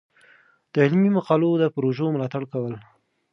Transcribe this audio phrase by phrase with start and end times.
[0.73, 2.73] د علمي مقالو د پروژو ملاتړ کول.